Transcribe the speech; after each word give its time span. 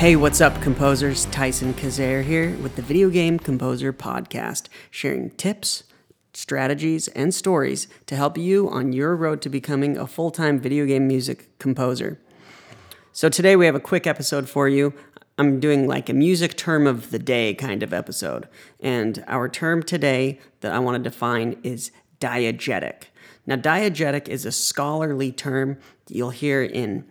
Hey, 0.00 0.16
what's 0.16 0.40
up, 0.40 0.62
composers? 0.62 1.26
Tyson 1.26 1.74
Kazare 1.74 2.24
here 2.24 2.56
with 2.56 2.76
the 2.76 2.80
Video 2.80 3.10
Game 3.10 3.38
Composer 3.38 3.92
Podcast, 3.92 4.68
sharing 4.90 5.28
tips, 5.32 5.82
strategies, 6.32 7.08
and 7.08 7.34
stories 7.34 7.86
to 8.06 8.16
help 8.16 8.38
you 8.38 8.70
on 8.70 8.94
your 8.94 9.14
road 9.14 9.42
to 9.42 9.50
becoming 9.50 9.98
a 9.98 10.06
full 10.06 10.30
time 10.30 10.58
video 10.58 10.86
game 10.86 11.06
music 11.06 11.50
composer. 11.58 12.18
So, 13.12 13.28
today 13.28 13.56
we 13.56 13.66
have 13.66 13.74
a 13.74 13.78
quick 13.78 14.06
episode 14.06 14.48
for 14.48 14.70
you. 14.70 14.94
I'm 15.36 15.60
doing 15.60 15.86
like 15.86 16.08
a 16.08 16.14
music 16.14 16.56
term 16.56 16.86
of 16.86 17.10
the 17.10 17.18
day 17.18 17.52
kind 17.52 17.82
of 17.82 17.92
episode. 17.92 18.48
And 18.80 19.22
our 19.26 19.50
term 19.50 19.82
today 19.82 20.40
that 20.62 20.72
I 20.72 20.78
want 20.78 20.96
to 20.96 21.10
define 21.10 21.60
is 21.62 21.90
diegetic. 22.20 23.02
Now, 23.46 23.56
diegetic 23.56 24.28
is 24.28 24.46
a 24.46 24.52
scholarly 24.52 25.30
term 25.30 25.76
you'll 26.08 26.30
hear 26.30 26.62
in 26.62 27.04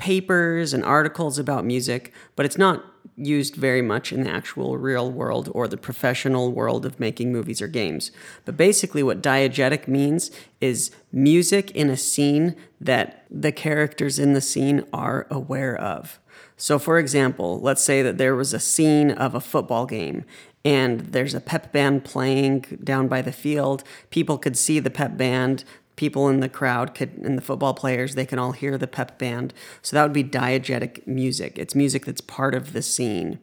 papers 0.00 0.72
and 0.72 0.82
articles 0.82 1.38
about 1.38 1.62
music, 1.62 2.10
but 2.34 2.46
it's 2.46 2.56
not 2.56 2.82
used 3.16 3.54
very 3.54 3.82
much 3.82 4.14
in 4.14 4.24
the 4.24 4.30
actual 4.30 4.78
real 4.78 5.12
world 5.12 5.50
or 5.54 5.68
the 5.68 5.76
professional 5.76 6.52
world 6.52 6.86
of 6.86 6.98
making 6.98 7.30
movies 7.30 7.60
or 7.60 7.68
games. 7.68 8.10
But 8.46 8.56
basically, 8.56 9.02
what 9.02 9.22
diegetic 9.22 9.86
means 9.86 10.30
is 10.58 10.90
music 11.12 11.70
in 11.72 11.90
a 11.90 11.98
scene 11.98 12.56
that 12.80 13.26
the 13.30 13.52
characters 13.52 14.18
in 14.18 14.32
the 14.32 14.40
scene 14.40 14.86
are 14.90 15.26
aware 15.30 15.76
of. 15.76 16.18
So, 16.56 16.78
for 16.78 16.98
example, 16.98 17.60
let's 17.60 17.82
say 17.82 18.00
that 18.00 18.16
there 18.16 18.34
was 18.34 18.54
a 18.54 18.58
scene 18.58 19.10
of 19.10 19.34
a 19.34 19.40
football 19.40 19.84
game 19.84 20.24
and 20.64 21.00
there's 21.00 21.34
a 21.34 21.40
pep 21.40 21.72
band 21.72 22.04
playing 22.04 22.78
down 22.82 23.06
by 23.06 23.20
the 23.20 23.32
field. 23.32 23.84
People 24.08 24.38
could 24.38 24.56
see 24.56 24.78
the 24.78 24.90
pep 24.90 25.18
band 25.18 25.64
people 26.00 26.30
in 26.30 26.40
the 26.40 26.48
crowd 26.48 26.94
could 26.94 27.12
and 27.18 27.36
the 27.36 27.42
football 27.42 27.74
players 27.74 28.14
they 28.14 28.24
can 28.24 28.38
all 28.38 28.52
hear 28.52 28.78
the 28.78 28.86
pep 28.86 29.18
band. 29.18 29.52
So 29.82 29.94
that 29.94 30.02
would 30.02 30.14
be 30.14 30.24
diegetic 30.24 31.06
music. 31.06 31.58
It's 31.58 31.74
music 31.74 32.06
that's 32.06 32.22
part 32.22 32.54
of 32.54 32.72
the 32.72 32.80
scene. 32.80 33.38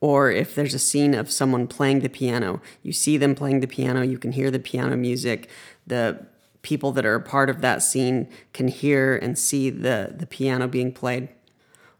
Or 0.00 0.30
if 0.30 0.54
there's 0.54 0.72
a 0.72 0.78
scene 0.78 1.12
of 1.12 1.30
someone 1.30 1.66
playing 1.66 2.00
the 2.00 2.08
piano 2.08 2.62
you 2.82 2.94
see 2.94 3.18
them 3.18 3.34
playing 3.34 3.60
the 3.60 3.66
piano 3.66 4.00
you 4.00 4.16
can 4.16 4.32
hear 4.32 4.50
the 4.50 4.58
piano 4.58 4.96
music. 4.96 5.50
The 5.86 6.26
people 6.62 6.92
that 6.92 7.04
are 7.04 7.16
a 7.16 7.20
part 7.20 7.50
of 7.50 7.60
that 7.60 7.82
scene 7.82 8.26
can 8.54 8.68
hear 8.68 9.14
and 9.14 9.38
see 9.38 9.68
the, 9.68 10.14
the 10.16 10.26
piano 10.26 10.66
being 10.68 10.92
played. 10.92 11.28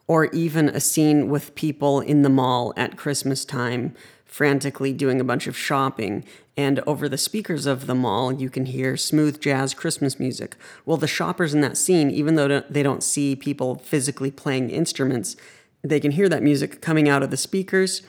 Or 0.06 0.24
even 0.26 0.70
a 0.70 0.80
scene 0.80 1.28
with 1.28 1.54
people 1.54 2.00
in 2.00 2.22
the 2.22 2.30
mall 2.30 2.72
at 2.78 2.96
christmas 2.96 3.44
time 3.44 3.94
frantically 4.32 4.94
doing 4.94 5.20
a 5.20 5.24
bunch 5.24 5.46
of 5.46 5.54
shopping, 5.54 6.24
and 6.56 6.80
over 6.86 7.06
the 7.06 7.18
speakers 7.18 7.66
of 7.66 7.86
the 7.86 7.94
mall, 7.94 8.32
you 8.32 8.48
can 8.48 8.64
hear 8.64 8.96
smooth 8.96 9.38
jazz 9.38 9.74
Christmas 9.74 10.18
music. 10.18 10.56
Well, 10.86 10.96
the 10.96 11.06
shoppers 11.06 11.52
in 11.52 11.60
that 11.60 11.76
scene, 11.76 12.10
even 12.10 12.36
though 12.36 12.60
they 12.60 12.82
don't 12.82 13.02
see 13.02 13.36
people 13.36 13.74
physically 13.74 14.30
playing 14.30 14.70
instruments, 14.70 15.36
they 15.82 16.00
can 16.00 16.12
hear 16.12 16.30
that 16.30 16.42
music 16.42 16.80
coming 16.80 17.10
out 17.10 17.22
of 17.22 17.30
the 17.30 17.36
speakers, 17.36 18.00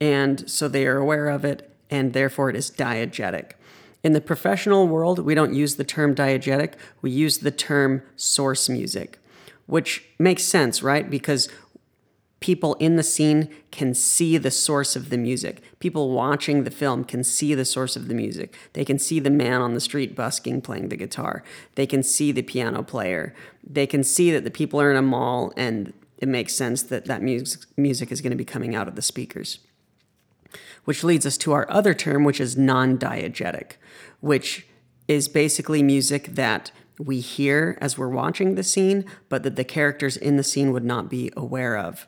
and 0.00 0.48
so 0.48 0.68
they 0.68 0.86
are 0.86 0.98
aware 0.98 1.28
of 1.28 1.44
it, 1.44 1.68
and 1.90 2.12
therefore 2.12 2.48
it 2.48 2.54
is 2.54 2.70
diegetic. 2.70 3.54
In 4.04 4.12
the 4.12 4.20
professional 4.20 4.86
world, 4.86 5.18
we 5.18 5.34
don't 5.34 5.52
use 5.52 5.74
the 5.74 5.84
term 5.84 6.14
diegetic, 6.14 6.74
we 7.00 7.10
use 7.10 7.38
the 7.38 7.50
term 7.50 8.04
source 8.14 8.68
music, 8.68 9.18
which 9.66 10.04
makes 10.20 10.44
sense, 10.44 10.80
right? 10.80 11.10
Because 11.10 11.48
people 12.42 12.74
in 12.74 12.96
the 12.96 13.02
scene 13.02 13.48
can 13.70 13.94
see 13.94 14.36
the 14.36 14.50
source 14.50 14.96
of 14.96 15.08
the 15.08 15.16
music. 15.16 15.62
People 15.78 16.10
watching 16.10 16.64
the 16.64 16.70
film 16.70 17.04
can 17.04 17.24
see 17.24 17.54
the 17.54 17.64
source 17.64 17.96
of 17.96 18.08
the 18.08 18.14
music. 18.14 18.54
They 18.74 18.84
can 18.84 18.98
see 18.98 19.20
the 19.20 19.30
man 19.30 19.62
on 19.62 19.74
the 19.74 19.80
street 19.80 20.14
busking 20.14 20.60
playing 20.60 20.88
the 20.88 20.96
guitar. 20.96 21.42
They 21.76 21.86
can 21.86 22.02
see 22.02 22.32
the 22.32 22.42
piano 22.42 22.82
player. 22.82 23.34
They 23.64 23.86
can 23.86 24.04
see 24.04 24.30
that 24.32 24.44
the 24.44 24.50
people 24.50 24.80
are 24.80 24.90
in 24.90 24.96
a 24.96 25.02
mall 25.02 25.52
and 25.56 25.92
it 26.18 26.28
makes 26.28 26.54
sense 26.54 26.82
that 26.84 27.06
that 27.06 27.22
music, 27.22 27.62
music 27.76 28.12
is 28.12 28.20
going 28.20 28.32
to 28.32 28.36
be 28.36 28.44
coming 28.44 28.74
out 28.74 28.88
of 28.88 28.96
the 28.96 29.02
speakers. 29.02 29.60
Which 30.84 31.04
leads 31.04 31.24
us 31.24 31.38
to 31.38 31.52
our 31.52 31.70
other 31.70 31.94
term, 31.94 32.24
which 32.24 32.40
is 32.40 32.56
non 32.56 32.98
diegetic, 32.98 33.72
which 34.20 34.66
is 35.08 35.28
basically 35.28 35.82
music 35.82 36.34
that 36.34 36.72
we 36.98 37.20
hear 37.20 37.78
as 37.80 37.96
we're 37.96 38.08
watching 38.08 38.54
the 38.54 38.62
scene, 38.62 39.04
but 39.28 39.42
that 39.42 39.56
the 39.56 39.64
characters 39.64 40.16
in 40.16 40.36
the 40.36 40.44
scene 40.44 40.72
would 40.72 40.84
not 40.84 41.08
be 41.08 41.32
aware 41.36 41.76
of. 41.76 42.06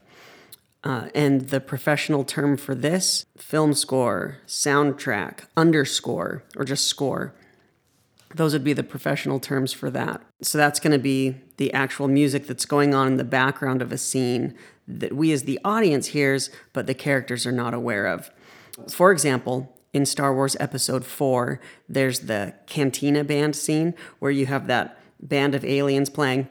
Uh, 0.84 1.09
and 1.15 1.49
the 1.49 1.61
professional 1.61 2.25
term 2.25 2.59
for 2.59 2.75
this 2.75 3.25
film 3.39 3.72
score, 3.72 4.37
soundtrack, 4.47 5.47
underscore, 5.56 6.45
or 6.56 6.65
just 6.65 6.87
score. 6.87 7.34
Those 8.34 8.53
would 8.53 8.65
be 8.65 8.75
the 8.75 8.83
professional 8.83 9.41
terms 9.41 9.72
for 9.72 9.91
that. 9.91 10.21
So 10.43 10.59
that's 10.59 10.81
going 10.81 10.93
to 10.93 10.99
be 10.99 11.37
the 11.56 11.72
actual 11.72 12.06
music 12.06 12.47
that's 12.47 12.67
going 12.67 12.95
on 12.95 13.06
in 13.06 13.17
the 13.17 13.25
background 13.25 13.81
of 13.81 13.93
a 13.93 13.99
scene 13.99 14.55
that 14.87 15.15
we 15.15 15.33
as 15.33 15.45
the 15.45 15.59
audience 15.65 16.09
hears, 16.09 16.50
but 16.75 16.87
the 16.87 16.95
characters 16.95 17.47
are 17.47 17.53
not 17.53 17.72
aware 17.72 18.06
of. 18.06 18.31
For 18.91 19.11
example, 19.11 19.75
in 19.95 20.05
Star 20.05 20.34
Wars 20.34 20.55
Episode 20.61 21.06
4, 21.06 21.61
there's 21.89 22.21
the 22.21 22.55
Cantina 22.66 23.25
band 23.25 23.56
scene 23.56 23.95
where 24.19 24.33
you 24.33 24.47
have 24.47 24.66
that 24.66 25.01
band 25.22 25.55
of 25.55 25.65
aliens 25.65 26.11
playing 26.11 26.49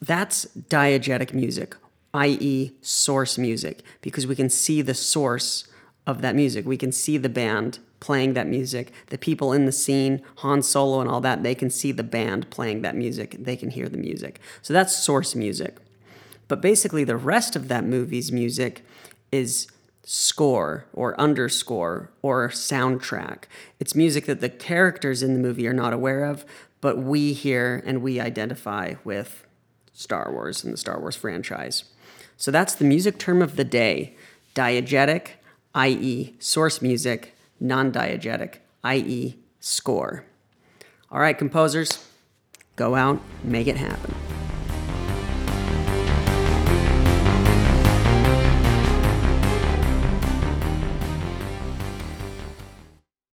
that's 0.00 0.46
diegetic 0.46 1.32
music, 1.32 1.76
i.e., 2.14 2.72
source 2.82 3.38
music, 3.38 3.82
because 4.00 4.26
we 4.26 4.36
can 4.36 4.50
see 4.50 4.82
the 4.82 4.94
source 4.94 5.66
of 6.06 6.22
that 6.22 6.34
music. 6.34 6.66
We 6.66 6.76
can 6.76 6.92
see 6.92 7.18
the 7.18 7.28
band 7.28 7.78
playing 7.98 8.34
that 8.34 8.46
music. 8.46 8.92
The 9.08 9.18
people 9.18 9.52
in 9.52 9.64
the 9.64 9.72
scene, 9.72 10.22
Han 10.36 10.62
Solo 10.62 11.00
and 11.00 11.10
all 11.10 11.20
that, 11.22 11.42
they 11.42 11.54
can 11.54 11.70
see 11.70 11.92
the 11.92 12.02
band 12.02 12.50
playing 12.50 12.82
that 12.82 12.94
music. 12.94 13.36
They 13.38 13.56
can 13.56 13.70
hear 13.70 13.88
the 13.88 13.96
music. 13.96 14.40
So 14.62 14.72
that's 14.72 14.96
source 14.96 15.34
music. 15.34 15.76
But 16.48 16.60
basically, 16.60 17.04
the 17.04 17.16
rest 17.16 17.56
of 17.56 17.68
that 17.68 17.84
movie's 17.84 18.30
music 18.30 18.84
is 19.32 19.66
score 20.04 20.86
or 20.92 21.20
underscore 21.20 22.12
or 22.22 22.48
soundtrack. 22.50 23.44
It's 23.80 23.96
music 23.96 24.26
that 24.26 24.40
the 24.40 24.48
characters 24.48 25.22
in 25.22 25.32
the 25.32 25.40
movie 25.40 25.66
are 25.66 25.72
not 25.72 25.92
aware 25.92 26.24
of, 26.24 26.44
but 26.80 26.98
we 26.98 27.32
hear 27.32 27.82
and 27.84 28.02
we 28.02 28.20
identify 28.20 28.94
with 29.02 29.45
Star 29.96 30.30
Wars 30.30 30.62
and 30.62 30.72
the 30.72 30.78
Star 30.78 31.00
Wars 31.00 31.16
franchise. 31.16 31.84
So 32.36 32.50
that's 32.50 32.74
the 32.74 32.84
music 32.84 33.18
term 33.18 33.40
of 33.40 33.56
the 33.56 33.64
day 33.64 34.14
diegetic, 34.54 35.28
i.e., 35.74 36.34
source 36.38 36.80
music, 36.82 37.34
non 37.60 37.92
diegetic, 37.92 38.56
i.e., 38.84 39.36
score. 39.60 40.24
All 41.10 41.20
right, 41.20 41.36
composers, 41.36 42.06
go 42.74 42.94
out, 42.94 43.20
make 43.44 43.66
it 43.66 43.76
happen. 43.76 44.15